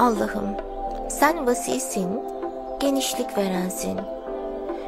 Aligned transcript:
Allah'ım 0.00 0.56
sen 1.08 1.46
vasisin, 1.46 2.24
genişlik 2.80 3.38
verensin. 3.38 4.00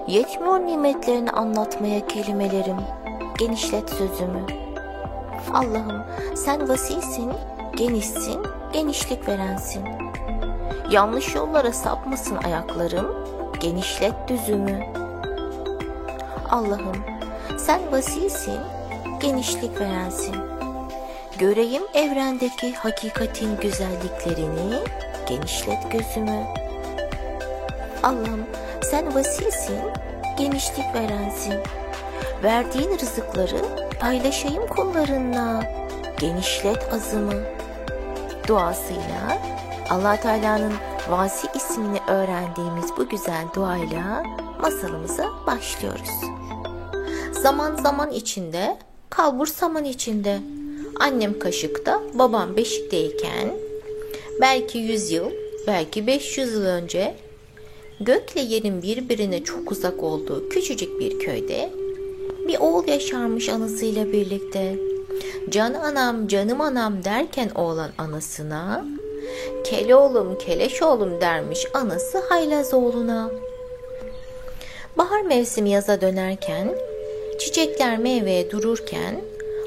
Yetmiyor 0.06 0.60
nimetlerini 0.60 1.30
anlatmaya 1.30 2.06
kelimelerim, 2.06 2.76
genişlet 3.38 3.90
sözümü. 3.90 4.46
Allah'ım 5.54 6.02
sen 6.34 6.68
vasisin, 6.68 7.32
genişsin, 7.76 8.40
genişlik 8.72 9.28
verensin. 9.28 9.84
Yanlış 10.90 11.34
yollara 11.34 11.72
sapmasın 11.72 12.36
ayaklarım, 12.36 13.06
genişlet 13.60 14.28
düzümü. 14.28 14.80
Allah'ım 16.50 16.96
sen 17.58 17.80
vasisin, 17.92 18.60
genişlik 19.20 19.80
verensin. 19.80 20.51
Göreyim 21.38 21.82
evrendeki 21.94 22.74
hakikatin 22.74 23.56
güzelliklerini, 23.56 24.78
genişlet 25.28 25.92
gözümü. 25.92 26.44
Allah'ım 28.02 28.46
sen 28.82 29.14
vasisin, 29.14 29.80
genişlik 30.38 30.94
verensin. 30.94 31.54
Verdiğin 32.42 32.98
rızıkları 32.98 33.62
paylaşayım 34.00 34.66
kullarınla, 34.66 35.64
genişlet 36.20 36.92
azımı. 36.94 37.42
Duasıyla 38.48 39.38
allah 39.90 40.16
Teala'nın 40.16 40.72
Vasi 41.10 41.48
ismini 41.54 41.98
öğrendiğimiz 42.08 42.90
bu 42.98 43.08
güzel 43.08 43.44
duayla 43.54 44.22
masalımıza 44.60 45.24
başlıyoruz. 45.46 46.10
Zaman 47.42 47.76
zaman 47.76 48.10
içinde, 48.10 48.78
kalbur 49.10 49.46
saman 49.46 49.84
içinde. 49.84 50.40
Annem 51.00 51.38
kaşıkta, 51.38 52.02
babam 52.14 52.56
beşikteyken, 52.56 53.54
belki 54.40 54.78
yüz 54.78 55.10
yıl, 55.10 55.30
belki 55.66 56.06
500 56.06 56.52
yıl 56.52 56.64
önce 56.64 57.14
gökle 58.00 58.40
yerin 58.40 58.82
birbirine 58.82 59.44
çok 59.44 59.72
uzak 59.72 60.02
olduğu 60.02 60.48
küçücük 60.48 61.00
bir 61.00 61.18
köyde 61.18 61.70
bir 62.48 62.58
oğul 62.58 62.88
yaşarmış 62.88 63.48
anasıyla 63.48 64.12
birlikte. 64.12 64.76
Can 65.50 65.74
anam, 65.74 66.28
canım 66.28 66.60
anam 66.60 67.04
derken 67.04 67.50
oğlan 67.54 67.90
anasına, 67.98 68.84
kele 69.64 69.96
oğlum, 69.96 70.38
keleş 70.38 70.82
oğlum 70.82 71.20
dermiş 71.20 71.66
anası 71.74 72.18
haylaz 72.18 72.74
oğluna. 72.74 73.30
Bahar 74.98 75.22
mevsimi 75.22 75.70
yaza 75.70 76.00
dönerken, 76.00 76.74
çiçekler 77.38 77.98
meyveye 77.98 78.50
dururken, 78.50 79.20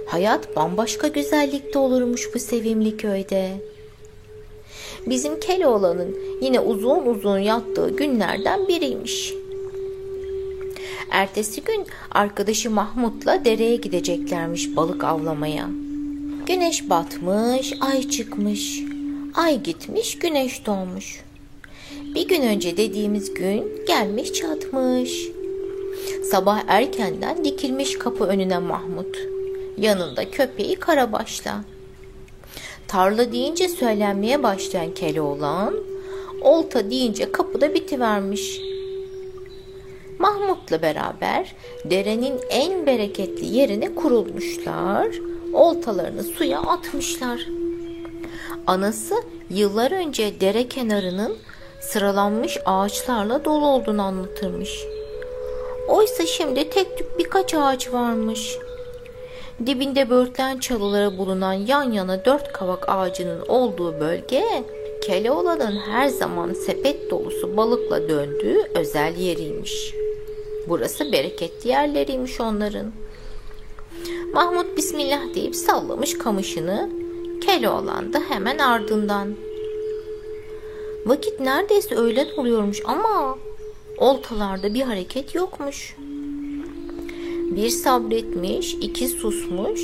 hayat 0.08 0.56
bambaşka 0.56 1.08
güzellikte 1.08 1.80
olurmuş 1.80 2.30
bu 2.36 2.40
sevimli 2.40 2.98
köyde. 2.98 3.52
Bizim 5.06 5.40
Keloğlan'ın 5.40 6.16
yine 6.42 6.60
uzun 6.60 7.06
uzun 7.06 7.40
yattığı 7.40 7.90
günlerden 7.90 8.68
biriymiş. 8.68 9.34
Ertesi 11.12 11.62
gün 11.62 11.86
arkadaşı 12.12 12.70
Mahmut'la 12.72 13.46
dereye 13.46 13.76
gideceklermiş 13.76 14.76
balık 14.76 15.04
avlamaya. 15.04 15.70
Güneş 16.48 16.90
batmış, 16.90 17.74
ay 17.82 18.10
çıkmış. 18.10 18.82
Ay 19.36 19.64
gitmiş, 19.64 20.20
güneş 20.20 20.66
doğmuş. 20.66 21.24
Bir 22.16 22.28
gün 22.28 22.42
önce 22.42 22.78
dediğimiz 22.78 23.34
gün 23.34 23.86
gelmiş 23.88 24.34
çatmış. 24.34 25.28
Sabah 26.32 26.64
erkenden 26.68 27.46
dikilmiş 27.46 27.98
kapı 27.98 28.24
önüne 28.24 28.60
Mahmut. 28.60 29.18
Yanında 29.78 30.32
köpeği 30.32 30.76
Karabaş'la. 30.76 31.62
Tarla 32.88 33.32
deyince 33.32 33.70
söylenmeye 33.70 34.44
başlayan 34.44 34.94
Keloğlan, 34.94 35.76
olta 36.42 36.92
deyince 36.92 37.32
kapıda 37.32 37.74
bitivermiş. 37.74 38.62
Mahmut'la 40.20 40.82
beraber 40.82 41.56
derenin 41.86 42.40
en 42.50 42.86
bereketli 42.86 43.46
yerine 43.46 43.96
kurulmuşlar, 43.96 45.08
oltalarını 45.54 46.24
suya 46.24 46.60
atmışlar. 46.60 47.48
Anası 48.68 49.16
yıllar 49.50 49.92
önce 49.92 50.40
dere 50.40 50.68
kenarının 50.68 51.38
sıralanmış 51.82 52.58
ağaçlarla 52.66 53.46
dolu 53.46 53.66
olduğunu 53.66 54.02
anlatırmış. 54.02 54.84
Oysa 55.88 56.26
şimdi 56.26 56.70
tek 56.70 56.98
tük 56.98 57.20
birkaç 57.20 57.54
ağaç 57.54 57.94
varmış. 57.94 58.58
Dibinde 59.60 60.10
börtlen 60.10 60.58
çalıları 60.60 61.18
bulunan 61.18 61.54
yan 61.54 61.92
yana 61.92 62.26
dört 62.26 62.54
kavak 62.54 62.90
ağacının 62.90 63.42
olduğu 63.48 64.00
bölge 64.00 64.44
Keloğlan'ın 65.02 65.76
her 65.76 66.08
zaman 66.08 66.54
sepet 66.54 67.12
dolusu 67.12 67.58
balıkla 67.58 68.10
döndüğü 68.10 68.62
özel 68.76 69.16
yeriymiş. 69.18 69.94
Burası 70.68 71.12
bereketli 71.12 71.70
yerleriymiş 71.70 72.42
onların. 72.42 72.92
Mahmut 74.34 74.78
Bismillah 74.78 75.34
deyip 75.36 75.56
sallamış 75.56 76.18
kamışını. 76.18 76.90
Keloğlan 77.46 78.14
da 78.14 78.20
hemen 78.30 78.58
ardından. 78.58 79.36
Vakit 81.06 81.40
neredeyse 81.40 81.96
öğlen 81.96 82.28
oluyormuş 82.38 82.82
ama 82.86 83.38
oltalarda 83.98 84.74
bir 84.74 84.82
hareket 84.82 85.36
yokmuş. 85.36 85.96
Bir 87.52 87.70
sabretmiş, 87.70 88.74
iki 88.74 89.08
susmuş 89.08 89.82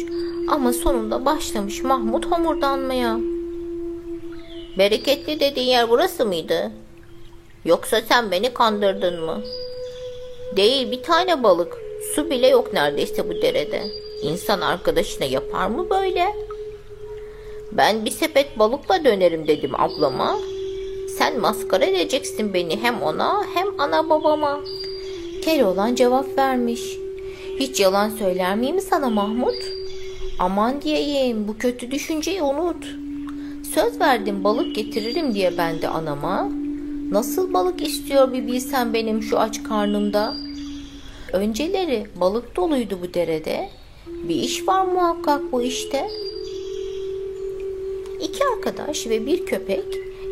ama 0.47 0.73
sonunda 0.73 1.25
başlamış 1.25 1.83
Mahmut 1.83 2.25
homurdanmaya. 2.25 3.19
Bereketli 4.77 5.39
dediğin 5.39 5.67
yer 5.67 5.89
burası 5.89 6.25
mıydı? 6.25 6.71
Yoksa 7.65 8.01
sen 8.01 8.31
beni 8.31 8.53
kandırdın 8.53 9.23
mı? 9.25 9.41
Değil 10.57 10.91
bir 10.91 11.03
tane 11.03 11.43
balık. 11.43 11.77
Su 12.15 12.29
bile 12.29 12.47
yok 12.47 12.73
neredeyse 12.73 13.29
bu 13.29 13.41
derede. 13.41 13.83
İnsan 14.21 14.61
arkadaşına 14.61 15.25
yapar 15.25 15.67
mı 15.67 15.89
böyle? 15.89 16.25
Ben 17.71 18.05
bir 18.05 18.11
sepet 18.11 18.59
balıkla 18.59 19.05
dönerim 19.05 19.47
dedim 19.47 19.71
ablama. 19.81 20.37
Sen 21.17 21.39
maskara 21.39 21.85
edeceksin 21.85 22.53
beni 22.53 22.83
hem 22.83 23.01
ona 23.01 23.45
hem 23.53 23.67
ana 23.77 24.09
babama. 24.09 24.59
Keloğlan 25.41 25.95
cevap 25.95 26.37
vermiş. 26.37 27.00
Hiç 27.61 27.79
yalan 27.79 28.09
söyler 28.09 28.55
miyim 28.55 28.81
sana 28.81 29.09
Mahmut? 29.09 29.55
Aman 30.39 30.81
diyeyim 30.81 31.47
bu 31.47 31.57
kötü 31.57 31.91
düşünceyi 31.91 32.41
unut. 32.41 32.85
Söz 33.73 33.99
verdim 33.99 34.43
balık 34.43 34.75
getiririm 34.75 35.33
diye 35.33 35.57
ben 35.57 35.81
de 35.81 35.87
anama. 35.87 36.49
Nasıl 37.11 37.53
balık 37.53 37.87
istiyor 37.87 38.33
bir 38.33 38.47
bilsen 38.47 38.93
benim 38.93 39.21
şu 39.21 39.39
aç 39.39 39.63
karnımda. 39.63 40.35
Önceleri 41.33 42.07
balık 42.15 42.55
doluydu 42.55 42.99
bu 43.01 43.13
derede. 43.13 43.69
Bir 44.07 44.35
iş 44.35 44.67
var 44.67 44.85
muhakkak 44.85 45.51
bu 45.51 45.61
işte. 45.61 46.07
İki 48.21 48.43
arkadaş 48.55 49.07
ve 49.07 49.25
bir 49.25 49.45
köpek 49.45 49.85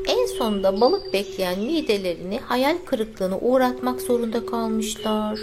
en 0.07 0.25
sonunda 0.25 0.81
balık 0.81 1.13
bekleyen 1.13 1.59
midelerini 1.59 2.39
hayal 2.39 2.77
kırıklığına 2.85 3.39
uğratmak 3.39 4.01
zorunda 4.01 4.45
kalmışlar. 4.45 5.39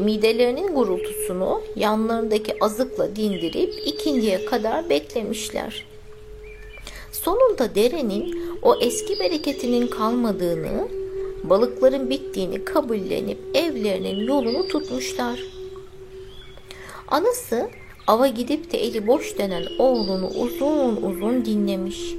Midelerinin 0.00 0.74
gurultusunu 0.74 1.62
yanlarındaki 1.76 2.64
azıkla 2.64 3.16
dindirip 3.16 3.74
ikindiye 3.86 4.44
kadar 4.44 4.90
beklemişler. 4.90 5.86
Sonunda 7.12 7.74
derenin 7.74 8.42
o 8.62 8.76
eski 8.80 9.20
bereketinin 9.20 9.86
kalmadığını, 9.86 10.88
balıkların 11.44 12.10
bittiğini 12.10 12.64
kabullenip 12.64 13.38
evlerinin 13.54 14.26
yolunu 14.26 14.68
tutmuşlar. 14.68 15.40
Anası 17.08 17.70
ava 18.06 18.26
gidip 18.26 18.72
de 18.72 18.78
eli 18.78 19.06
boş 19.06 19.38
denen 19.38 19.64
oğlunu 19.78 20.28
uzun 20.28 20.96
uzun 20.96 21.44
dinlemiş. 21.44 22.14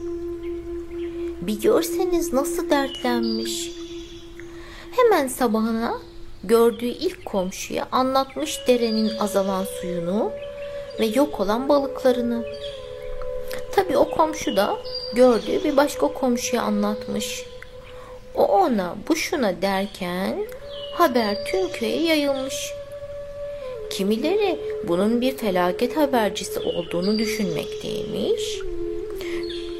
Bir 1.41 1.61
görseniz 1.61 2.33
nasıl 2.33 2.69
dertlenmiş. 2.69 3.71
Hemen 4.91 5.27
sabahına 5.27 6.10
gördüğü 6.43 6.85
ilk 6.85 7.25
komşuya 7.25 7.87
anlatmış 7.91 8.59
derenin 8.67 9.17
azalan 9.17 9.63
suyunu 9.63 10.31
ve 10.99 11.05
yok 11.05 11.39
olan 11.39 11.69
balıklarını. 11.69 12.45
Tabii 13.71 13.97
o 13.97 14.09
komşu 14.09 14.55
da 14.55 14.77
gördüğü 15.15 15.63
bir 15.63 15.77
başka 15.77 16.07
komşuya 16.07 16.61
anlatmış. 16.61 17.45
O 18.35 18.45
ona 18.45 18.95
bu 19.09 19.15
şuna 19.15 19.61
derken 19.61 20.47
haber 20.93 21.45
tüm 21.45 21.71
köye 21.71 22.01
yayılmış. 22.01 22.71
Kimileri 23.89 24.59
bunun 24.87 25.21
bir 25.21 25.37
felaket 25.37 25.97
habercisi 25.97 26.59
olduğunu 26.59 27.19
düşünmekteymiş. 27.19 28.59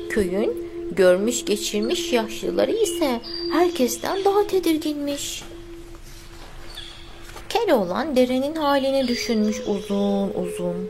Köyün 0.10 0.72
görmüş 0.92 1.46
geçirmiş 1.46 2.14
yaşlıları 2.14 2.72
ise 2.72 3.22
herkesten 3.52 4.26
daha 4.26 4.48
tedirginmiş. 4.48 5.44
Keloğlan 7.66 8.16
derenin 8.16 8.56
halini 8.56 9.08
düşünmüş 9.08 9.62
uzun 9.68 10.30
uzun. 10.30 10.90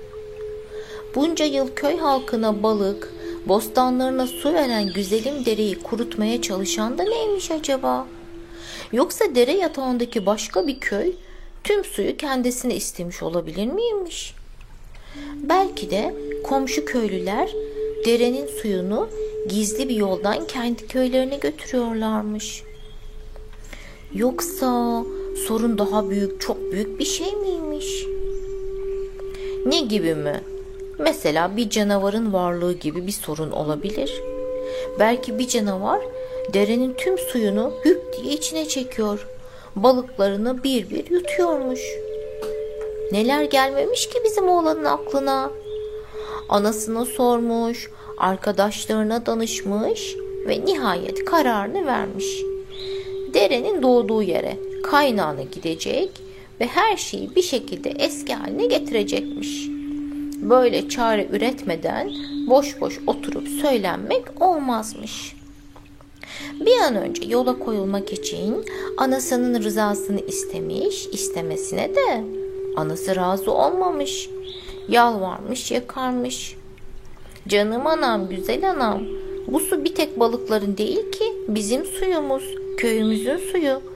Bunca 1.16 1.46
yıl 1.46 1.68
köy 1.76 1.98
halkına 1.98 2.64
balık, 2.64 3.14
bostanlarına 3.46 4.28
su 4.28 4.54
veren 4.54 4.94
güzelim 4.94 5.46
dereyi 5.46 5.80
kurutmaya 5.80 6.42
çalışan 6.42 6.98
da 6.98 7.04
neymiş 7.04 7.52
acaba? 7.52 8.08
Yoksa 8.92 9.36
dere 9.36 9.52
yatağındaki 9.52 10.26
başka 10.26 10.68
bir 10.68 10.80
köy 10.80 11.14
tüm 11.64 11.84
suyu 11.84 12.18
kendisine 12.18 12.76
istemiş 12.76 13.24
olabilir 13.24 13.66
miymiş? 13.66 14.36
Belki 15.36 15.92
de 15.92 16.16
komşu 16.44 16.86
köylüler 16.86 17.50
derenin 18.06 18.48
suyunu 18.48 19.10
gizli 19.50 19.90
bir 19.90 19.96
yoldan 19.96 20.48
kendi 20.48 20.88
köylerine 20.88 21.38
götürüyorlarmış. 21.38 22.64
Yoksa 24.14 25.04
sorun 25.36 25.78
daha 25.78 26.10
büyük, 26.10 26.42
çok 26.42 26.72
büyük 26.72 27.00
bir 27.00 27.06
şey 27.06 27.36
miymiş? 27.36 28.06
Ne 29.66 29.80
gibi 29.80 30.16
mi? 30.16 30.42
Mesela 31.00 31.58
bir 31.58 31.70
canavarın 31.70 32.34
varlığı 32.34 32.74
gibi 32.74 33.08
bir 33.08 33.12
sorun 33.12 33.52
olabilir. 33.52 34.22
Belki 35.00 35.40
bir 35.40 35.48
canavar 35.48 36.02
derenin 36.54 36.94
tüm 36.94 37.18
suyunu 37.18 37.74
hüp 37.86 38.02
diye 38.18 38.34
içine 38.34 38.68
çekiyor. 38.68 39.28
Balıklarını 39.76 40.64
bir 40.64 40.90
bir 40.90 41.10
yutuyormuş. 41.12 41.80
Neler 43.12 43.44
gelmemiş 43.44 44.10
ki 44.10 44.20
bizim 44.26 44.50
oğlanın 44.50 44.86
aklına? 44.86 45.52
Anasına 46.50 47.06
sormuş, 47.06 47.90
arkadaşlarına 48.18 49.26
danışmış 49.26 50.16
ve 50.48 50.66
nihayet 50.66 51.26
kararını 51.26 51.86
vermiş. 51.86 52.42
Derenin 53.34 53.82
doğduğu 53.82 54.24
yere, 54.24 54.58
kaynağına 54.84 55.44
gidecek 55.44 56.10
ve 56.60 56.68
her 56.68 56.98
şeyi 56.98 57.36
bir 57.36 57.42
şekilde 57.42 57.90
eski 57.90 58.34
haline 58.34 58.66
getirecekmiş. 58.66 59.68
Böyle 60.42 60.90
çare 60.90 61.28
üretmeden 61.32 62.12
boş 62.48 62.82
boş 62.82 63.00
oturup 63.08 63.48
söylenmek 63.48 64.42
olmazmış. 64.42 65.36
Bir 66.60 66.78
an 66.78 66.96
önce 66.96 67.26
yola 67.26 67.60
koyulmak 67.60 68.14
için 68.14 68.66
anasının 68.98 69.64
rızasını 69.64 70.20
istemiş, 70.20 71.08
istemesine 71.12 71.96
de 71.96 72.24
anası 72.76 73.16
razı 73.16 73.52
olmamış. 73.52 74.30
Yalvarmış, 74.90 75.72
yakarmış. 75.72 76.56
Canım 77.48 77.88
anam, 77.88 78.30
güzel 78.30 78.70
anam, 78.70 79.02
bu 79.48 79.60
su 79.60 79.84
bir 79.84 79.96
tek 79.96 80.20
balıkların 80.20 80.78
değil 80.78 81.12
ki 81.12 81.34
bizim 81.48 81.86
suyumuz, 81.86 82.44
köyümüzün 82.78 83.38
suyu. 83.38 83.91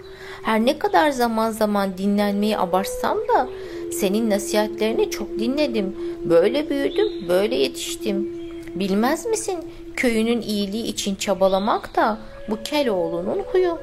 Her 0.46 0.66
ne 0.66 0.80
kadar 0.80 1.10
zaman 1.10 1.52
zaman 1.52 1.98
dinlenmeyi 1.98 2.58
abartsam 2.58 3.18
da 3.18 3.48
senin 3.92 4.30
nasihatlerini 4.30 5.10
çok 5.10 5.40
dinledim. 5.40 5.96
Böyle 6.24 6.70
büyüdüm, 6.70 7.30
böyle 7.30 7.56
yetiştim. 7.56 8.30
Bilmez 8.76 9.26
misin 9.26 9.66
köyünün 9.96 10.42
iyiliği 10.42 10.84
için 10.84 11.16
çabalamak 11.16 11.96
da 11.96 12.18
bu 12.50 12.64
Keloğlu'nun 12.64 13.40
huyu. 13.52 13.78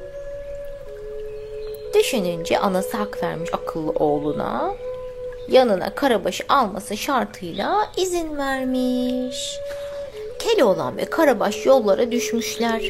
Düşününce 1.93 2.59
anası 2.59 2.97
hak 2.97 3.23
vermiş 3.23 3.49
akıllı 3.53 3.91
oğluna. 3.91 4.73
Yanına 5.49 5.95
Karabaş'ı 5.95 6.43
alması 6.49 6.97
şartıyla 6.97 7.91
izin 7.97 8.37
vermiş. 8.37 9.59
Keloğlan 10.39 10.97
ve 10.97 11.05
Karabaş 11.05 11.65
yollara 11.65 12.11
düşmüşler. 12.11 12.81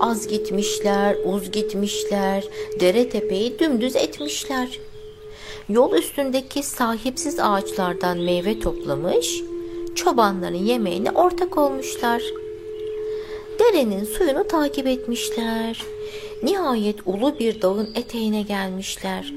Az 0.00 0.28
gitmişler, 0.28 1.16
uz 1.24 1.50
gitmişler, 1.50 2.44
dere 2.80 3.08
tepeyi 3.08 3.58
dümdüz 3.58 3.96
etmişler. 3.96 4.78
Yol 5.68 5.92
üstündeki 5.92 6.62
sahipsiz 6.62 7.40
ağaçlardan 7.40 8.18
meyve 8.18 8.60
toplamış, 8.60 9.42
çobanların 9.94 10.64
yemeğine 10.64 11.10
ortak 11.10 11.58
olmuşlar. 11.58 12.22
Derenin 13.58 14.04
suyunu 14.04 14.48
takip 14.48 14.86
etmişler. 14.86 15.82
Nihayet 16.42 16.96
ulu 17.06 17.38
bir 17.38 17.62
dağın 17.62 17.88
eteğine 17.94 18.42
gelmişler. 18.42 19.32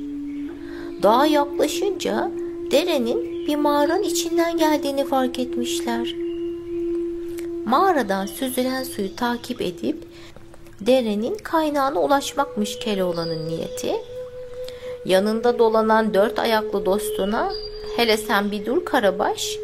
Dağa 1.04 1.26
yaklaşınca 1.26 2.32
derenin 2.72 3.48
bir 3.48 3.56
mağaranın 3.56 4.04
içinden 4.04 4.58
geldiğini 4.58 5.06
fark 5.06 5.40
etmişler. 5.40 6.16
Mağaradan 7.66 8.26
süzülen 8.26 8.84
suyu 8.84 9.16
takip 9.16 9.62
edip 9.62 9.98
derenin 10.82 11.38
kaynağına 11.38 12.02
ulaşmakmış 12.02 12.80
Keloğlan'ın 12.80 13.48
niyeti. 13.50 13.96
Yanında 15.06 15.60
dolanan 15.60 16.14
dört 16.14 16.40
ayaklı 16.40 16.86
dostuna 16.86 17.52
hele 17.96 18.18
sen 18.18 18.52
bir 18.52 18.66
dur 18.66 18.86
Karabaş 18.86 19.58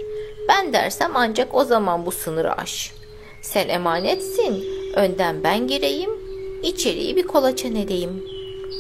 ben 0.48 0.74
dersem 0.74 1.12
ancak 1.16 1.56
o 1.56 1.64
zaman 1.64 2.06
bu 2.06 2.12
sınırı 2.12 2.54
aş. 2.54 2.94
Sen 3.42 3.68
emanetsin 3.70 4.66
önden 4.96 5.44
ben 5.44 5.68
gireyim 5.68 6.10
içeriği 6.64 7.16
bir 7.16 7.24
kolaçan 7.24 7.76
edeyim 7.76 8.24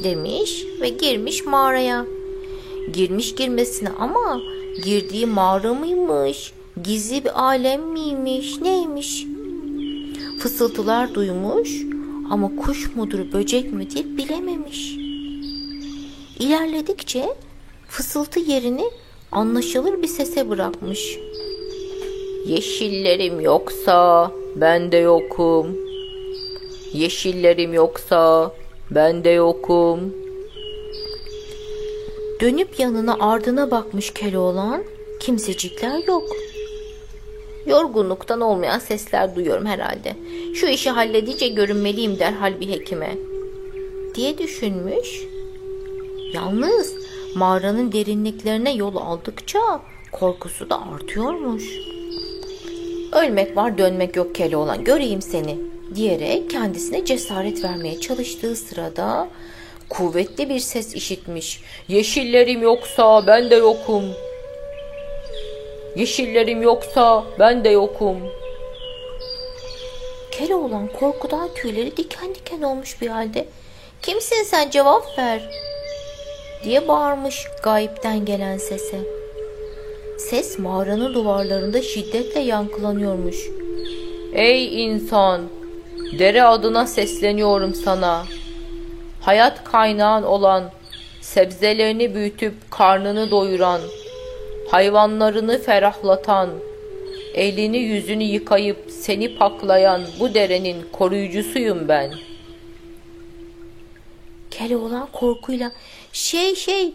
demiş 0.03 0.65
ve 0.81 0.89
girmiş 0.89 1.45
mağaraya. 1.45 2.05
Girmiş 2.93 3.35
girmesine 3.35 3.89
ama 3.99 4.41
girdiği 4.83 5.25
mağara 5.25 5.73
mıymış 5.73 6.53
gizli 6.83 7.23
bir 7.23 7.43
alem 7.43 7.81
miymiş 7.81 8.61
neymiş 8.61 9.25
fısıltılar 10.39 11.13
duymuş 11.13 11.92
ama 12.29 12.55
kuş 12.55 12.95
mudur 12.95 13.31
böcek 13.33 13.73
midir 13.73 14.17
bilememiş. 14.17 14.95
İlerledikçe 16.39 17.25
fısıltı 17.87 18.39
yerini 18.39 18.85
anlaşılır 19.31 20.01
bir 20.01 20.07
sese 20.07 20.49
bırakmış. 20.49 21.19
Yeşillerim 22.45 23.39
yoksa 23.39 24.31
ben 24.55 24.91
de 24.91 24.97
yokum. 24.97 25.67
Yeşillerim 26.93 27.73
yoksa 27.73 28.51
ben 28.91 29.23
de 29.23 29.29
yokum. 29.29 29.99
Dönüp 32.41 32.79
yanına 32.79 33.17
ardına 33.19 33.71
bakmış 33.71 34.13
Keloğlan, 34.13 34.83
kimsecikler 35.19 36.07
yok. 36.07 36.23
Yorgunluktan 37.65 38.41
olmayan 38.41 38.79
sesler 38.79 39.35
duyuyorum 39.35 39.65
herhalde. 39.65 40.15
Şu 40.55 40.67
işi 40.67 40.89
halledince 40.89 41.47
görünmeliyim 41.47 42.19
derhal 42.19 42.59
bir 42.59 42.69
hekime. 42.69 43.17
Diye 44.15 44.37
düşünmüş. 44.37 45.23
Yalnız 46.33 46.93
mağaranın 47.35 47.91
derinliklerine 47.91 48.73
yol 48.73 48.95
aldıkça 48.95 49.81
korkusu 50.11 50.69
da 50.69 50.87
artıyormuş. 50.93 51.63
Ölmek 53.11 53.57
var 53.57 53.77
dönmek 53.77 54.15
yok 54.15 54.35
Keloğlan 54.35 54.83
göreyim 54.83 55.21
seni 55.21 55.57
diyerek 55.95 56.49
kendisine 56.49 57.05
cesaret 57.05 57.63
vermeye 57.63 57.99
çalıştığı 57.99 58.55
sırada 58.55 59.27
kuvvetli 59.89 60.49
bir 60.49 60.59
ses 60.59 60.95
işitmiş. 60.95 61.61
Yeşillerim 61.87 62.61
yoksa 62.61 63.27
ben 63.27 63.49
de 63.49 63.55
yokum. 63.55 64.03
Yeşillerim 65.95 66.61
yoksa 66.61 67.23
ben 67.39 67.63
de 67.63 67.69
yokum. 67.69 68.17
Keloğlan 70.31 70.87
korkudan 70.87 71.49
tüyleri 71.55 71.97
diken 71.97 72.35
diken 72.35 72.61
olmuş 72.61 73.01
bir 73.01 73.07
halde. 73.07 73.45
Kimsin 74.01 74.43
sen 74.43 74.69
cevap 74.69 75.17
ver 75.17 75.49
diye 76.63 76.87
bağırmış 76.87 77.47
gayipten 77.63 78.25
gelen 78.25 78.57
sese. 78.57 78.99
Ses 80.17 80.59
mağaranın 80.59 81.13
duvarlarında 81.13 81.81
şiddetle 81.81 82.39
yankılanıyormuş. 82.39 83.37
Ey 84.33 84.85
insan! 84.85 85.41
Dere 86.19 86.43
adına 86.43 86.87
sesleniyorum 86.87 87.75
sana. 87.75 88.25
Hayat 89.21 89.63
kaynağın 89.63 90.23
olan, 90.23 90.71
sebzelerini 91.21 92.15
büyütüp 92.15 92.71
karnını 92.71 93.31
doyuran, 93.31 93.81
hayvanlarını 94.73 95.61
ferahlatan, 95.61 96.49
elini 97.33 97.77
yüzünü 97.77 98.23
yıkayıp 98.23 98.77
seni 98.89 99.35
paklayan 99.37 100.01
bu 100.19 100.33
derenin 100.33 100.85
koruyucusuyum 100.91 101.87
ben. 101.87 102.13
Keloğlan 104.51 105.07
korkuyla 105.13 105.71
şey 106.13 106.55
şey 106.55 106.93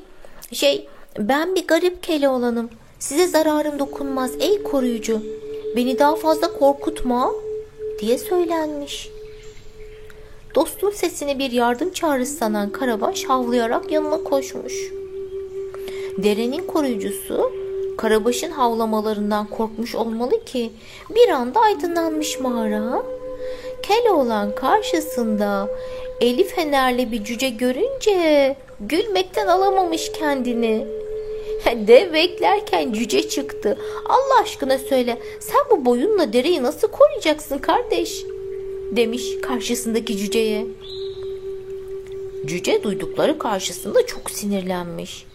şey 0.53 0.89
ben 1.19 1.55
bir 1.55 1.67
garip 1.67 2.03
Keloğlanım. 2.03 2.71
Size 2.99 3.27
zararım 3.27 3.79
dokunmaz 3.79 4.31
ey 4.41 4.63
koruyucu. 4.63 5.23
Beni 5.77 5.99
daha 5.99 6.17
fazla 6.17 6.53
korkutma 6.53 7.33
diye 8.01 8.19
söylenmiş. 8.19 9.09
Dostun 10.55 10.91
sesini 10.91 11.39
bir 11.39 11.53
yardım 11.53 11.93
çağrısı 11.93 12.35
sanan 12.35 12.71
Karabaş 12.71 13.25
havlayarak 13.25 13.93
yanına 13.93 14.25
koşmuş. 14.25 14.75
Derenin 16.17 16.67
koruyucusu 16.67 17.68
Karabaş'ın 17.99 18.51
havlamalarından 18.51 19.47
korkmuş 19.47 19.95
olmalı 19.95 20.45
ki 20.45 20.73
bir 21.11 21.29
anda 21.29 21.61
aydınlanmış 21.61 22.41
mağara. 22.41 23.03
Keloğlan 23.83 24.55
karşısında 24.55 25.69
eli 26.21 26.45
fenerli 26.45 27.13
bir 27.13 27.25
cüce 27.25 27.49
görünce 27.49 28.57
gülmekten 28.81 29.47
alamamış 29.47 30.13
kendini. 30.13 30.87
Dev 31.67 32.13
beklerken 32.13 32.93
cüce 32.93 33.29
çıktı. 33.29 33.79
Allah 34.09 34.43
aşkına 34.43 34.79
söyle 34.79 35.19
sen 35.41 35.61
bu 35.71 35.85
boyunla 35.85 36.33
dereyi 36.33 36.63
nasıl 36.63 36.89
koruyacaksın 36.89 37.59
kardeş? 37.59 38.25
Demiş 38.97 39.25
karşısındaki 39.43 40.17
cüceye. 40.17 40.67
Cüce 42.47 42.83
duydukları 42.83 43.39
karşısında 43.39 44.07
çok 44.07 44.31
sinirlenmiş. 44.31 45.28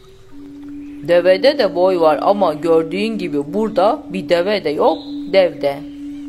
Devede 1.08 1.58
de 1.58 1.76
boy 1.76 2.00
var 2.00 2.20
ama 2.22 2.54
gördüğün 2.54 3.18
gibi 3.18 3.54
burada 3.54 4.04
bir 4.10 4.30
deve 4.30 4.64
de 4.64 4.70
yok 4.70 4.98
devde. 5.34 5.78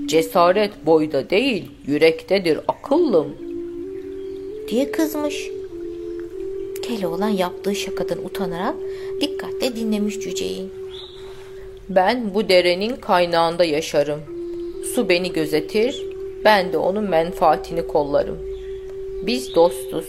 Cesaret 0.07 0.87
boyda 0.87 1.31
değil 1.31 1.71
yürektedir 1.87 2.61
akıllım. 2.69 3.37
Diye 4.69 4.91
kızmış. 4.91 5.49
Keloğlan 6.83 7.29
yaptığı 7.29 7.75
şakadan 7.75 8.25
utanarak 8.25 8.75
dikkatle 9.21 9.77
dinlemiş 9.77 10.21
cüceyi. 10.21 10.67
Ben 11.89 12.35
bu 12.35 12.49
derenin 12.49 12.97
kaynağında 12.97 13.65
yaşarım. 13.65 14.21
Su 14.95 15.09
beni 15.09 15.33
gözetir, 15.33 16.03
ben 16.45 16.73
de 16.73 16.79
onun 16.79 17.05
menfaatini 17.05 17.87
kollarım. 17.87 18.39
Biz 19.27 19.55
dostuz. 19.55 20.07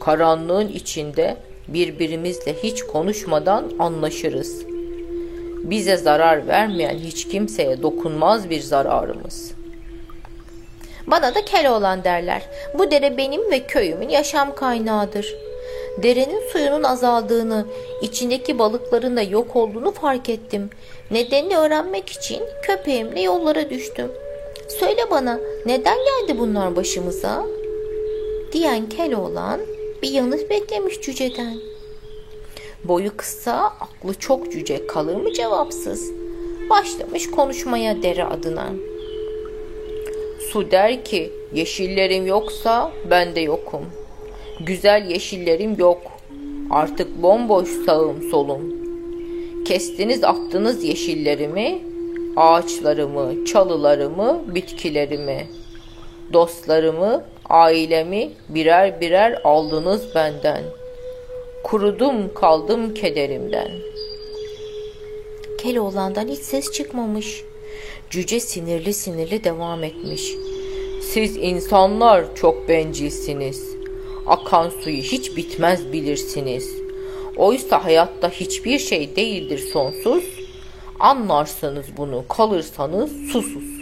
Karanlığın 0.00 0.68
içinde 0.68 1.36
birbirimizle 1.68 2.54
hiç 2.62 2.82
konuşmadan 2.82 3.72
anlaşırız. 3.78 4.62
Bize 5.62 5.96
zarar 5.96 6.46
vermeyen 6.46 6.98
hiç 6.98 7.28
kimseye 7.28 7.82
dokunmaz 7.82 8.50
bir 8.50 8.60
zararımız. 8.60 9.52
Bana 11.06 11.34
da 11.34 11.44
Keloğlan 11.44 12.04
derler. 12.04 12.42
Bu 12.78 12.90
dere 12.90 13.16
benim 13.16 13.50
ve 13.50 13.66
köyümün 13.66 14.08
yaşam 14.08 14.54
kaynağıdır. 14.54 15.36
Derenin 16.02 16.48
suyunun 16.52 16.82
azaldığını, 16.82 17.66
içindeki 18.02 18.58
balıkların 18.58 19.16
da 19.16 19.22
yok 19.22 19.56
olduğunu 19.56 19.92
fark 19.92 20.28
ettim. 20.28 20.70
Nedenini 21.10 21.56
öğrenmek 21.56 22.08
için 22.08 22.42
köpeğimle 22.62 23.20
yollara 23.20 23.70
düştüm. 23.70 24.10
Söyle 24.68 25.00
bana 25.10 25.38
neden 25.66 25.96
geldi 25.96 26.38
bunlar 26.38 26.76
başımıza? 26.76 27.44
Diyen 28.52 28.88
Keloğlan 28.88 29.60
bir 30.02 30.10
yanıt 30.10 30.50
beklemiş 30.50 31.00
cüceden. 31.00 31.56
Boyu 32.84 33.16
kısa, 33.16 33.56
aklı 33.56 34.14
çok 34.14 34.52
cüce 34.52 34.86
kalır 34.86 35.16
mı 35.16 35.32
cevapsız. 35.32 36.12
Başlamış 36.70 37.30
konuşmaya 37.30 38.02
dere 38.02 38.24
adına. 38.24 38.70
Su 40.52 40.70
der 40.70 41.04
ki 41.04 41.32
yeşillerim 41.54 42.26
yoksa 42.26 42.92
ben 43.10 43.34
de 43.34 43.40
yokum. 43.40 43.84
Güzel 44.60 45.10
yeşillerim 45.10 45.78
yok. 45.78 46.00
Artık 46.70 47.22
bomboş 47.22 47.68
sağım 47.86 48.30
solum. 48.30 48.60
Kestiniz 49.64 50.24
attınız 50.24 50.84
yeşillerimi, 50.84 51.82
ağaçlarımı, 52.36 53.44
çalılarımı, 53.44 54.54
bitkilerimi. 54.54 55.46
Dostlarımı, 56.32 57.24
ailemi 57.50 58.30
birer 58.48 59.00
birer 59.00 59.40
aldınız 59.44 60.14
benden. 60.14 60.62
Kurudum 61.62 62.34
kaldım 62.34 62.94
kederimden. 62.94 63.70
Keloğlan'dan 65.58 66.28
hiç 66.28 66.38
ses 66.38 66.72
çıkmamış. 66.72 67.44
Cüce 68.10 68.40
sinirli 68.40 68.94
sinirli 68.94 69.44
devam 69.44 69.84
etmiş. 69.84 70.34
Siz 71.02 71.36
insanlar 71.36 72.34
çok 72.34 72.68
bencilsiniz. 72.68 73.70
Akan 74.26 74.70
suyu 74.70 75.02
hiç 75.02 75.36
bitmez 75.36 75.92
bilirsiniz. 75.92 76.70
Oysa 77.36 77.84
hayatta 77.84 78.30
hiçbir 78.30 78.78
şey 78.78 79.16
değildir 79.16 79.58
sonsuz. 79.72 80.24
Anlarsanız 81.00 81.86
bunu 81.96 82.24
kalırsanız 82.28 83.12
susuz. 83.32 83.80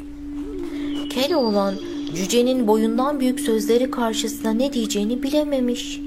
Keloğlan 1.14 1.75
cücenin 2.14 2.66
boyundan 2.66 3.20
büyük 3.20 3.40
sözleri 3.40 3.90
karşısında 3.90 4.50
ne 4.50 4.72
diyeceğini 4.72 5.22
bilememiş. 5.22 6.00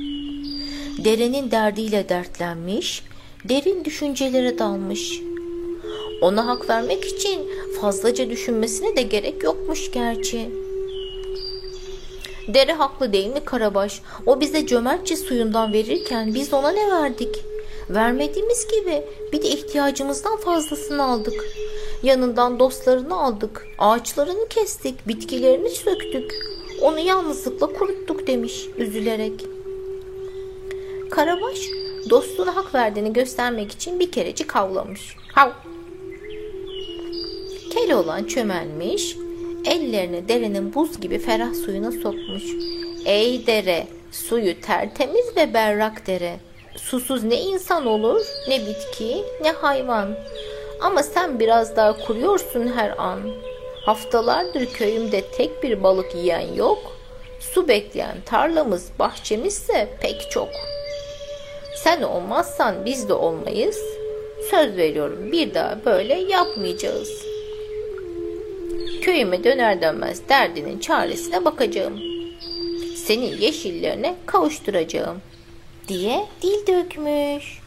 Derenin 1.03 1.51
derdiyle 1.51 2.09
dertlenmiş, 2.09 3.03
derin 3.49 3.85
düşüncelere 3.85 4.59
dalmış. 4.59 5.21
Ona 6.21 6.47
hak 6.47 6.69
vermek 6.69 7.05
için 7.05 7.49
fazlaca 7.81 8.29
düşünmesine 8.29 8.95
de 8.95 9.01
gerek 9.01 9.43
yokmuş 9.43 9.91
gerçi. 9.91 10.49
Dere 12.47 12.73
haklı 12.73 13.13
değil 13.13 13.27
mi 13.27 13.39
Karabaş? 13.45 14.01
O 14.25 14.41
bize 14.41 14.65
cömertçe 14.65 15.15
suyundan 15.15 15.73
verirken 15.73 16.33
biz 16.33 16.53
ona 16.53 16.71
ne 16.71 16.91
verdik? 16.91 17.35
Vermediğimiz 17.89 18.67
gibi 18.67 19.03
bir 19.33 19.41
de 19.41 19.47
ihtiyacımızdan 19.47 20.37
fazlasını 20.37 21.03
aldık. 21.03 21.45
Yanından 22.03 22.59
dostlarını 22.59 23.15
aldık, 23.15 23.67
ağaçlarını 23.79 24.47
kestik, 24.47 25.07
bitkilerini 25.07 25.69
söktük. 25.69 26.35
Onu 26.81 26.99
yalnızlıkla 26.99 27.67
kuruttuk 27.73 28.27
demiş 28.27 28.65
üzülerek. 28.77 29.45
Karabaş 31.11 31.59
dostuna 32.09 32.55
hak 32.55 32.75
verdiğini 32.75 33.13
göstermek 33.13 33.71
için 33.71 33.99
bir 33.99 34.11
kerecik 34.11 34.51
havlamış. 34.51 35.15
Hav! 35.33 35.49
Keloğlan 37.71 38.23
çömelmiş, 38.23 39.17
ellerini 39.65 40.27
derenin 40.27 40.73
buz 40.73 40.99
gibi 41.01 41.19
ferah 41.19 41.53
suyuna 41.53 41.91
sokmuş. 41.91 42.43
Ey 43.05 43.47
dere, 43.47 43.87
suyu 44.11 44.61
tertemiz 44.61 45.37
ve 45.37 45.53
berrak 45.53 46.07
dere. 46.07 46.39
Susuz 46.75 47.23
ne 47.23 47.41
insan 47.41 47.85
olur, 47.85 48.21
ne 48.47 48.59
bitki, 48.59 49.23
ne 49.41 49.51
hayvan. 49.51 50.15
Ama 50.81 51.03
sen 51.03 51.39
biraz 51.39 51.75
daha 51.75 51.97
kuruyorsun 51.97 52.67
her 52.67 52.93
an. 52.97 53.19
Haftalardır 53.85 54.65
köyümde 54.65 55.21
tek 55.21 55.63
bir 55.63 55.83
balık 55.83 56.15
yiyen 56.15 56.53
yok. 56.53 56.97
Su 57.39 57.67
bekleyen 57.67 58.17
tarlamız, 58.25 58.89
bahçemizse 58.99 59.89
pek 60.01 60.31
çok. 60.31 60.49
Sen 61.75 62.01
olmazsan 62.01 62.85
biz 62.85 63.09
de 63.09 63.13
olmayız. 63.13 63.79
Söz 64.51 64.77
veriyorum 64.77 65.31
bir 65.31 65.53
daha 65.53 65.85
böyle 65.85 66.13
yapmayacağız. 66.13 67.25
Köyüme 69.01 69.43
döner 69.43 69.81
dönmez 69.81 70.29
derdinin 70.29 70.79
çaresine 70.79 71.45
bakacağım. 71.45 71.99
Seni 72.95 73.43
yeşillerine 73.43 74.15
kavuşturacağım 74.25 75.21
diye 75.87 76.25
dil 76.41 76.67
dökmüş. 76.67 77.59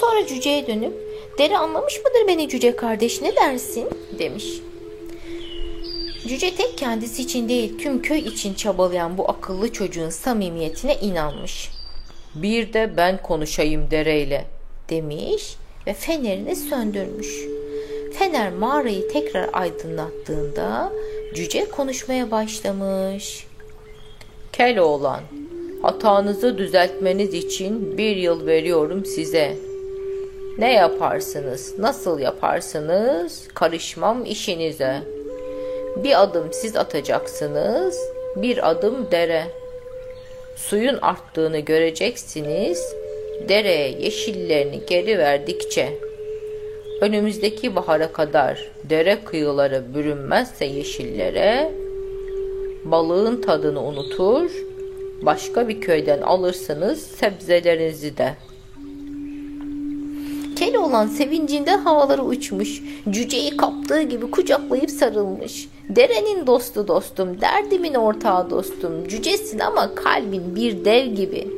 Sonra 0.00 0.26
cüceye 0.26 0.66
dönüp 0.66 1.03
deri 1.38 1.58
anlamış 1.58 1.98
mıdır 1.98 2.28
beni 2.28 2.48
cüce 2.48 2.76
kardeş 2.76 3.22
ne 3.22 3.36
dersin 3.36 3.88
demiş. 4.18 4.44
Cüce 6.28 6.54
tek 6.54 6.78
kendisi 6.78 7.22
için 7.22 7.48
değil 7.48 7.78
tüm 7.78 8.02
köy 8.02 8.18
için 8.18 8.54
çabalayan 8.54 9.18
bu 9.18 9.30
akıllı 9.30 9.72
çocuğun 9.72 10.10
samimiyetine 10.10 10.96
inanmış. 10.96 11.70
Bir 12.34 12.72
de 12.72 12.96
ben 12.96 13.22
konuşayım 13.22 13.90
dereyle 13.90 14.44
demiş 14.90 15.56
ve 15.86 15.94
fenerini 15.94 16.56
söndürmüş. 16.56 17.28
Fener 18.18 18.52
mağarayı 18.52 19.08
tekrar 19.08 19.50
aydınlattığında 19.52 20.92
cüce 21.34 21.64
konuşmaya 21.64 22.30
başlamış. 22.30 23.46
Keloğlan, 24.52 25.20
hatanızı 25.82 26.58
düzeltmeniz 26.58 27.34
için 27.34 27.98
bir 27.98 28.16
yıl 28.16 28.46
veriyorum 28.46 29.04
size. 29.04 29.56
Ne 30.58 30.72
yaparsınız, 30.72 31.78
nasıl 31.78 32.18
yaparsınız, 32.18 33.48
karışmam 33.54 34.24
işinize. 34.24 35.02
Bir 35.96 36.22
adım 36.22 36.52
siz 36.52 36.76
atacaksınız, 36.76 37.98
bir 38.36 38.70
adım 38.70 39.10
dere. 39.10 39.44
Suyun 40.56 40.98
arttığını 41.02 41.58
göreceksiniz, 41.58 42.94
dereye 43.48 43.88
yeşillerini 43.88 44.80
geri 44.86 45.18
verdikçe. 45.18 45.88
Önümüzdeki 47.00 47.76
bahara 47.76 48.12
kadar 48.12 48.70
dere 48.84 49.18
kıyıları 49.24 49.94
bürünmezse 49.94 50.64
yeşillere, 50.64 51.72
balığın 52.84 53.40
tadını 53.42 53.82
unutur, 53.82 54.50
başka 55.22 55.68
bir 55.68 55.80
köyden 55.80 56.22
alırsınız 56.22 57.02
sebzelerinizi 57.06 58.16
de. 58.16 58.34
Keloğlan 60.56 61.06
sevincinden 61.06 61.78
havalara 61.78 62.22
uçmuş. 62.22 62.82
Cüceyi 63.10 63.56
kaptığı 63.56 64.02
gibi 64.02 64.30
kucaklayıp 64.30 64.90
sarılmış. 64.90 65.68
Derenin 65.88 66.46
dostu 66.46 66.88
dostum, 66.88 67.40
derdimin 67.40 67.94
ortağı 67.94 68.50
dostum. 68.50 69.08
Cücesin 69.08 69.58
ama 69.58 69.94
kalbin 69.94 70.56
bir 70.56 70.84
dev 70.84 71.06
gibi. 71.06 71.48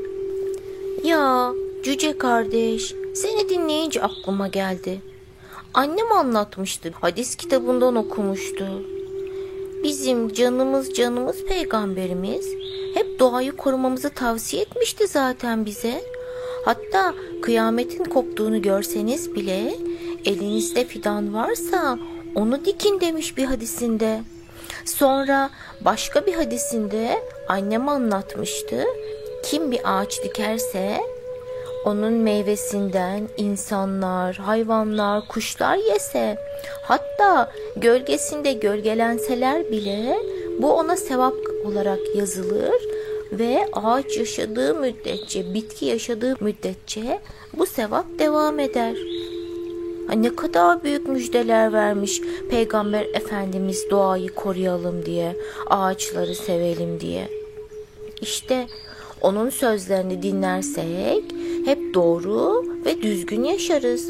Ya 1.05 1.53
cüce 1.85 2.19
kardeş, 2.19 2.95
seni 3.15 3.49
dinleyince 3.49 4.03
aklıma 4.03 4.49
geldi. 4.49 5.00
Annem 5.75 6.12
anlatmıştı, 6.12 6.93
hadis 7.00 7.37
kitabından 7.37 7.97
okumuştu. 7.97 8.67
Bizim 9.85 10.33
canımız 10.33 10.95
canımız 10.95 11.45
peygamberimiz 11.45 12.47
hep 12.95 13.21
doğayı 13.21 13.53
korumamızı 13.53 14.11
tavsiye 14.11 14.62
etmişti 14.62 15.07
zaten 15.07 15.67
bize. 15.67 16.15
Hatta 16.66 17.14
kıyametin 17.42 18.04
koptuğunu 18.04 18.62
görseniz 18.62 19.35
bile 19.35 19.75
elinizde 20.25 20.85
fidan 20.85 21.35
varsa 21.35 21.99
onu 22.35 22.64
dikin 22.64 23.00
demiş 23.00 23.37
bir 23.37 23.44
hadisinde. 23.44 24.20
Sonra 24.85 25.50
başka 25.80 26.26
bir 26.26 26.35
hadisinde 26.35 27.23
annem 27.49 27.88
anlatmıştı. 27.88 28.85
Kim 29.44 29.70
bir 29.70 29.80
ağaç 29.85 30.25
dikerse 30.25 31.00
onun 31.85 32.12
meyvesinden 32.12 33.28
insanlar, 33.37 34.37
hayvanlar, 34.37 35.28
kuşlar 35.28 35.76
yese, 35.76 36.38
hatta 36.82 37.52
gölgesinde 37.76 38.52
gölgelenseler 38.52 39.70
bile 39.70 40.16
bu 40.58 40.73
ona 40.73 40.96
sevap 40.96 41.35
olarak 41.64 41.99
yazılır 42.14 42.96
ve 43.33 43.68
ağaç 43.73 44.16
yaşadığı 44.16 44.75
müddetçe, 44.75 45.54
bitki 45.54 45.85
yaşadığı 45.85 46.37
müddetçe 46.40 47.21
bu 47.59 47.66
sevap 47.66 48.06
devam 48.18 48.59
eder. 48.59 48.97
Ne 50.16 50.37
kadar 50.37 50.85
büyük 50.85 51.09
müjdeler 51.09 51.73
vermiş 51.73 52.21
Peygamber 52.50 53.06
Efendimiz 53.14 53.90
doğayı 53.90 54.35
koruyalım 54.35 55.06
diye, 55.06 55.37
ağaçları 55.66 56.35
sevelim 56.35 57.00
diye. 57.00 57.28
İşte 58.21 58.66
onun 59.21 59.50
sözlerini 59.50 60.23
dinlersek 60.23 61.25
hep 61.64 61.95
doğru 61.95 62.64
ve 62.85 63.02
düzgün 63.02 63.45
yaşarız. 63.45 64.09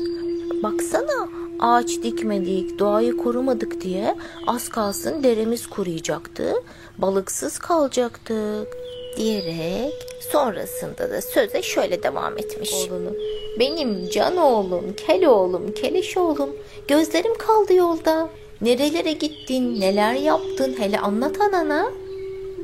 Baksana 0.63 1.29
ağaç 1.61 2.03
dikmedik, 2.03 2.79
doğayı 2.79 3.17
korumadık 3.17 3.81
diye 3.81 4.17
az 4.47 4.69
kalsın 4.69 5.23
deremiz 5.23 5.67
kuruyacaktı, 5.67 6.55
balıksız 6.99 7.59
kalacaktık 7.59 8.86
diyerek 9.17 10.07
sonrasında 10.33 11.11
da 11.11 11.23
söze 11.23 11.63
şöyle 11.63 12.03
devam 12.03 12.39
etmiş. 12.39 12.73
Oğlunu, 12.75 13.11
benim 13.59 14.11
can 14.11 14.37
oğlum, 14.37 14.85
kel 15.07 15.27
oğlum, 15.27 15.73
keleş 15.75 16.17
oğlum, 16.17 16.51
gözlerim 16.89 17.39
kaldı 17.39 17.75
yolda. 17.75 18.31
Nerelere 18.61 19.13
gittin, 19.13 19.81
neler 19.81 20.15
yaptın, 20.15 20.75
hele 20.79 20.99
anlat 20.99 21.41
anana 21.41 21.91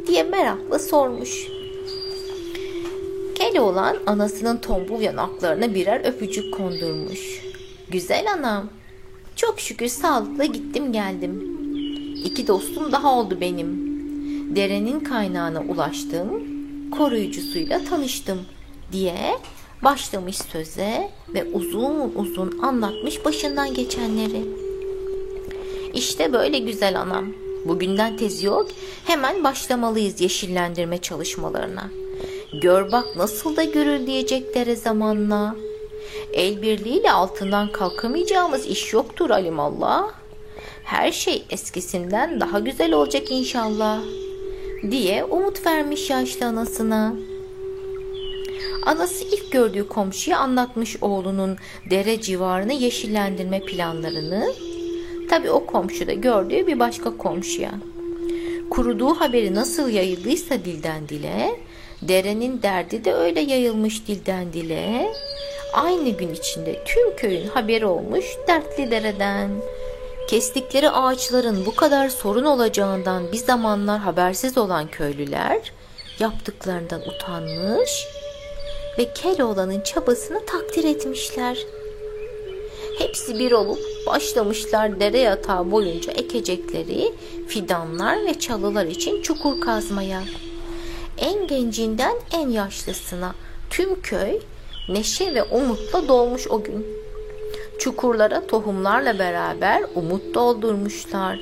diye 0.07 0.23
merakla 0.23 0.79
sormuş. 0.79 1.49
Kel 3.35 3.59
olan 3.59 3.97
anasının 4.07 4.57
tombul 4.57 5.01
yanaklarına 5.01 5.75
birer 5.75 6.05
öpücük 6.05 6.55
kondurmuş. 6.55 7.43
Güzel 7.89 8.33
anam, 8.33 8.71
çok 9.37 9.61
şükür 9.61 9.89
sağlıkla 9.89 10.45
gittim 10.45 10.93
geldim. 10.93 11.59
İki 12.25 12.47
dostum 12.47 12.93
daha 12.93 13.19
oldu 13.19 13.39
benim. 13.41 13.92
Derenin 14.57 15.01
kaynağına 15.01 15.61
ulaştım, 15.61 16.29
koruyucusuyla 16.91 17.85
tanıştım 17.85 18.41
diye 18.93 19.15
başlamış 19.85 20.39
söze 20.39 21.11
ve 21.29 21.45
uzun 21.45 22.13
uzun 22.17 22.59
anlatmış 22.59 23.25
başından 23.25 23.75
geçenleri. 23.75 24.43
İşte 25.95 26.33
böyle 26.33 26.59
güzel 26.59 27.01
anam. 27.01 27.27
Bugünden 27.65 28.17
tezi 28.17 28.47
yok. 28.47 28.67
Hemen 29.05 29.45
başlamalıyız 29.45 30.21
yeşillendirme 30.21 30.99
çalışmalarına. 30.99 31.91
Gör 32.63 32.93
bak 32.93 33.17
nasıl 33.17 33.57
da 33.57 33.65
gürüldeyecek 33.65 34.55
dere 34.55 34.77
zamanla. 34.77 35.57
El 36.33 36.63
birliğiyle 36.63 37.13
altından 37.13 37.73
kalkamayacağımız 37.73 38.67
iş 38.67 38.93
yoktur 38.93 39.31
alimallah. 39.31 40.11
Her 40.85 41.13
şey 41.13 41.45
eskisinden 41.51 42.41
daha 42.41 42.61
güzel 42.61 42.93
olacak 42.93 43.31
inşallah 43.31 44.01
diye 44.91 45.25
umut 45.25 45.67
vermiş 45.67 46.11
yaşlı 46.11 46.47
anasına. 46.47 47.15
Anası 48.87 49.25
ilk 49.25 49.53
gördüğü 49.53 49.89
komşuya 49.89 50.39
anlatmış 50.39 50.97
oğlunun 51.01 51.57
dere 51.91 52.21
civarını 52.21 52.73
yeşillendirme 52.73 53.61
planlarını. 53.61 54.53
Tabi 55.31 55.51
o 55.51 55.67
komşu 55.67 56.07
da 56.07 56.13
gördüğü 56.13 56.67
bir 56.67 56.79
başka 56.79 57.17
komşuya. 57.17 57.73
Kuruduğu 58.71 59.15
haberi 59.15 59.55
nasıl 59.55 59.89
yayıldıysa 59.89 60.55
dilden 60.55 61.09
dile, 61.09 61.61
derenin 62.03 62.63
derdi 62.63 63.05
de 63.05 63.15
öyle 63.15 63.41
yayılmış 63.41 64.07
dilden 64.07 64.53
dile. 64.53 65.13
Aynı 65.73 66.09
gün 66.09 66.35
içinde 66.35 66.85
tüm 66.85 67.17
köyün 67.17 67.47
haberi 67.47 67.87
olmuş 67.87 68.25
dertli 68.49 68.91
dereden. 68.91 69.51
Kestikleri 70.33 70.91
ağaçların 70.91 71.67
bu 71.67 71.75
kadar 71.75 72.09
sorun 72.09 72.45
olacağından 72.45 73.33
bir 73.33 73.37
zamanlar 73.37 73.99
habersiz 73.99 74.59
olan 74.59 74.89
köylüler 74.89 75.73
yaptıklarından 76.19 77.01
utanmış 77.01 78.07
ve 78.99 79.13
Keloğlan'ın 79.15 79.81
çabasını 79.81 80.47
takdir 80.47 80.85
etmişler. 80.85 81.59
Hepsi 82.99 83.39
bir 83.39 83.53
olup 83.53 83.79
başlamışlar 84.07 85.01
dere 85.01 85.19
yatağı 85.19 85.71
boyunca 85.71 86.13
ekecekleri 86.13 87.13
fidanlar 87.49 88.27
ve 88.27 88.39
çalılar 88.39 88.87
için 88.87 89.23
çukur 89.23 89.61
kazmaya. 89.61 90.23
En 91.19 91.47
gencinden 91.47 92.17
en 92.33 92.49
yaşlısına 92.49 93.35
tüm 93.71 94.03
köy 94.03 94.41
neşe 94.89 95.35
ve 95.35 95.43
umutla 95.43 96.09
dolmuş 96.09 96.47
o 96.49 96.63
gün. 96.63 97.02
Çukurlara 97.83 98.47
tohumlarla 98.47 99.19
beraber 99.19 99.83
umut 99.95 100.35
doldurmuşlar. 100.35 101.41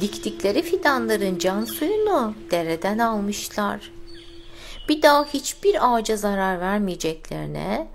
Diktikleri 0.00 0.62
fidanların 0.62 1.38
can 1.38 1.64
suyunu 1.64 2.34
dereden 2.50 2.98
almışlar. 2.98 3.92
Bir 4.88 5.02
daha 5.02 5.24
hiçbir 5.24 5.94
ağaca 5.94 6.16
zarar 6.16 6.60
vermeyeceklerine, 6.60 7.86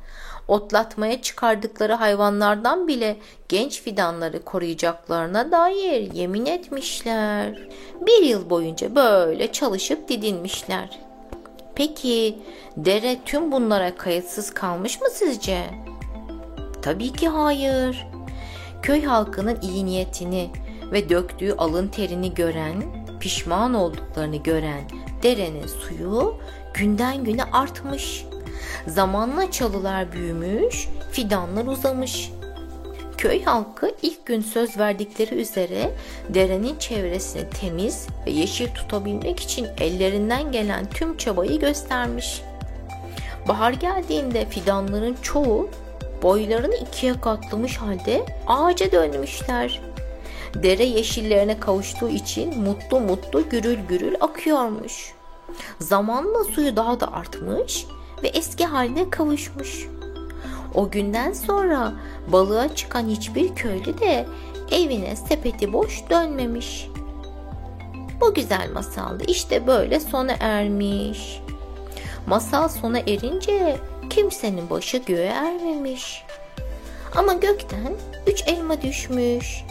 otlatmaya 0.47 1.21
çıkardıkları 1.21 1.93
hayvanlardan 1.93 2.87
bile 2.87 3.17
genç 3.49 3.81
fidanları 3.81 4.43
koruyacaklarına 4.43 5.51
dair 5.51 6.13
yemin 6.13 6.45
etmişler. 6.45 7.69
Bir 8.01 8.21
yıl 8.21 8.49
boyunca 8.49 8.95
böyle 8.95 9.51
çalışıp 9.51 10.09
didinmişler. 10.09 10.99
Peki 11.75 12.39
dere 12.77 13.17
tüm 13.25 13.51
bunlara 13.51 13.95
kayıtsız 13.95 14.53
kalmış 14.53 15.01
mı 15.01 15.07
sizce? 15.11 15.63
Tabii 16.87 17.13
ki 17.13 17.27
hayır. 17.27 18.07
Köy 18.81 19.03
halkının 19.03 19.61
iyi 19.61 19.85
niyetini 19.85 20.49
ve 20.91 21.09
döktüğü 21.09 21.53
alın 21.57 21.87
terini 21.87 22.33
gören, 22.33 22.83
pişman 23.19 23.73
olduklarını 23.73 24.35
gören 24.35 24.81
derenin 25.23 25.67
suyu 25.67 26.37
günden 26.73 27.23
güne 27.23 27.43
artmış. 27.43 28.25
Zamanla 28.87 29.51
çalılar 29.51 30.11
büyümüş, 30.11 30.87
fidanlar 31.11 31.65
uzamış. 31.65 32.31
Köy 33.17 33.43
halkı 33.43 33.91
ilk 34.01 34.25
gün 34.25 34.41
söz 34.41 34.77
verdikleri 34.77 35.35
üzere 35.35 35.91
derenin 36.29 36.79
çevresini 36.79 37.49
temiz 37.49 38.07
ve 38.25 38.31
yeşil 38.31 38.67
tutabilmek 38.67 39.39
için 39.39 39.67
ellerinden 39.79 40.51
gelen 40.51 40.85
tüm 40.85 41.17
çabayı 41.17 41.59
göstermiş. 41.59 42.41
Bahar 43.47 43.71
geldiğinde 43.71 44.45
fidanların 44.45 45.17
çoğu 45.21 45.69
boylarını 46.21 46.75
ikiye 46.75 47.21
katlamış 47.21 47.77
halde 47.77 48.25
ağaca 48.47 48.91
dönmüşler. 48.91 49.81
Dere 50.53 50.83
yeşillerine 50.83 51.59
kavuştuğu 51.59 52.09
için 52.09 52.59
mutlu 52.61 52.99
mutlu 52.99 53.49
gürül 53.49 53.77
gürül 53.89 54.15
akıyormuş. 54.21 55.13
Zamanla 55.79 56.43
suyu 56.43 56.75
daha 56.75 56.99
da 56.99 57.13
artmış 57.13 57.85
ve 58.23 58.27
eski 58.27 58.65
haline 58.65 59.09
kavuşmuş. 59.09 59.87
O 60.75 60.89
günden 60.89 61.33
sonra 61.33 61.93
balığa 62.27 62.75
çıkan 62.75 63.07
hiçbir 63.07 63.55
köylü 63.55 63.99
de 63.99 64.25
evine 64.71 65.15
sepeti 65.15 65.73
boş 65.73 66.09
dönmemiş. 66.09 66.87
Bu 68.21 68.33
güzel 68.33 68.71
masaldı 68.73 69.23
işte 69.27 69.67
böyle 69.67 69.99
sona 69.99 70.35
ermiş. 70.39 71.41
Masal 72.27 72.69
sona 72.69 72.99
erince 72.99 73.77
kimsenin 74.09 74.69
başı 74.69 74.97
göğe 74.97 75.27
ermemiş. 75.27 76.23
Ama 77.15 77.33
gökten 77.33 77.93
üç 78.27 78.47
elma 78.47 78.81
düşmüş. 78.81 79.63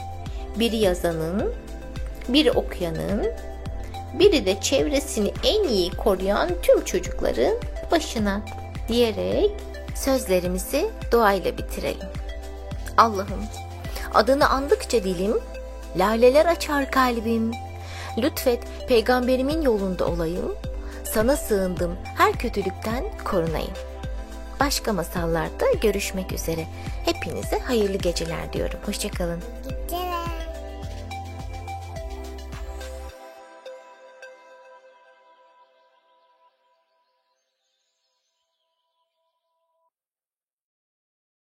Biri 0.57 0.77
yazanın, 0.77 1.55
biri 2.29 2.53
okuyanın, 2.53 3.27
biri 4.19 4.47
de 4.47 4.61
çevresini 4.61 5.33
en 5.45 5.65
iyi 5.65 5.91
koruyan 5.91 6.51
tüm 6.63 6.85
çocukların 6.85 7.55
başına 7.91 8.41
diyerek 8.89 9.51
sözlerimizi 9.95 10.91
duayla 11.11 11.59
bitirelim. 11.59 12.09
Allah'ım 12.97 13.45
adını 14.15 14.49
andıkça 14.49 15.05
dilim, 15.05 15.39
laleler 15.97 16.47
açar 16.47 16.91
kalbim. 16.91 17.53
Lütfet 18.19 18.63
peygamberimin 18.89 19.63
yolunda 19.63 20.07
olayım. 20.07 20.55
Sana 21.05 21.37
sığındım 21.37 21.97
her 22.17 22.33
kötülükten 22.33 23.05
korunayım. 23.25 23.73
Başka 24.61 24.93
masallarda 24.93 25.73
görüşmek 25.83 26.33
üzere. 26.33 26.67
Hepinize 27.05 27.59
hayırlı 27.59 27.99
geceler 27.99 28.53
diyorum. 28.53 28.79
Hoşçakalın. 28.87 29.41